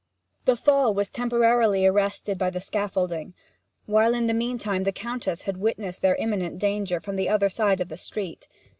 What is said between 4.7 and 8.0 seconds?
the Countess had witnessed their imminent danger from the other side of the